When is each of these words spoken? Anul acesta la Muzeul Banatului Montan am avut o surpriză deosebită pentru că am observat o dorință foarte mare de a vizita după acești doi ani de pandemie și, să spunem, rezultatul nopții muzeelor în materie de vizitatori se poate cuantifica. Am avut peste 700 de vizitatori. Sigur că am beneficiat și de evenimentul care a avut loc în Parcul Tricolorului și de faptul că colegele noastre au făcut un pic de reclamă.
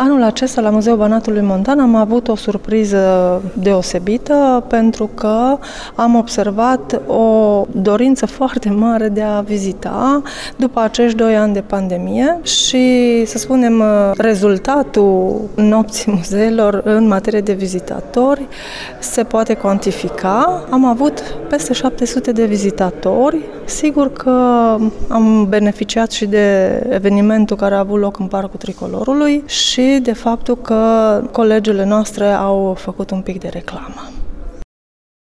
Anul 0.00 0.22
acesta 0.22 0.60
la 0.60 0.70
Muzeul 0.70 0.96
Banatului 0.96 1.40
Montan 1.40 1.80
am 1.80 1.94
avut 1.94 2.28
o 2.28 2.36
surpriză 2.36 3.42
deosebită 3.54 4.64
pentru 4.68 5.10
că 5.14 5.58
am 5.94 6.14
observat 6.14 7.00
o 7.06 7.64
dorință 7.72 8.26
foarte 8.26 8.70
mare 8.70 9.08
de 9.08 9.22
a 9.22 9.40
vizita 9.40 10.22
după 10.56 10.80
acești 10.80 11.16
doi 11.16 11.36
ani 11.36 11.52
de 11.52 11.60
pandemie 11.60 12.38
și, 12.42 13.24
să 13.26 13.38
spunem, 13.38 13.82
rezultatul 14.16 15.40
nopții 15.54 16.12
muzeelor 16.12 16.80
în 16.84 17.06
materie 17.06 17.40
de 17.40 17.52
vizitatori 17.52 18.46
se 18.98 19.22
poate 19.22 19.54
cuantifica. 19.54 20.64
Am 20.70 20.84
avut 20.84 21.20
peste 21.48 21.72
700 21.72 22.32
de 22.32 22.44
vizitatori. 22.44 23.44
Sigur 23.68 24.12
că 24.12 24.30
am 25.08 25.46
beneficiat 25.48 26.10
și 26.10 26.26
de 26.26 26.78
evenimentul 26.90 27.56
care 27.56 27.74
a 27.74 27.78
avut 27.78 28.00
loc 28.00 28.18
în 28.18 28.26
Parcul 28.26 28.58
Tricolorului 28.58 29.42
și 29.46 29.98
de 30.02 30.12
faptul 30.12 30.56
că 30.56 31.22
colegele 31.32 31.84
noastre 31.84 32.24
au 32.24 32.74
făcut 32.78 33.10
un 33.10 33.20
pic 33.20 33.40
de 33.40 33.48
reclamă. 33.48 34.10